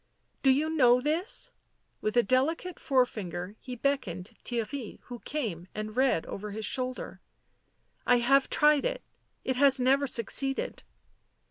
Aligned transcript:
"Do 0.41 0.49
you 0.49 0.71
know 0.75 0.99
this?" 0.99 1.51
With 2.01 2.17
a 2.17 2.23
delicate 2.23 2.79
forefinger 2.79 3.55
he 3.59 3.75
beckoned 3.75 4.35
Theirry, 4.43 4.97
who 5.03 5.19
came 5.19 5.67
and 5.75 5.95
read 5.95 6.25
over 6.25 6.49
his 6.49 6.65
shoulder." 6.65 7.21
I 8.13 8.17
have 8.17 8.49
tried 8.49 8.83
it. 8.83 9.03
It 9.43 9.57
has 9.57 9.79
never 9.79 10.07
succeeded." 10.07 10.81